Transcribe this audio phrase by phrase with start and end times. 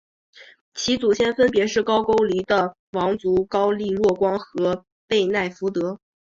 [0.73, 5.99] 其祖先分别是高句丽的王族高丽若光和背奈福德。